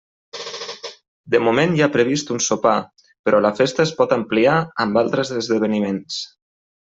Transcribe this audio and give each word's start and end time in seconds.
De 1.33 1.41
moment 1.47 1.75
hi 1.75 1.83
ha 1.85 1.89
previst 1.95 2.31
un 2.35 2.41
sopar, 2.45 2.73
però 3.29 3.43
la 3.47 3.51
festa 3.59 3.85
es 3.89 3.93
pot 4.01 4.17
ampliar 4.19 4.57
amb 4.87 4.99
altres 5.03 5.35
esdeveniments. 5.43 6.19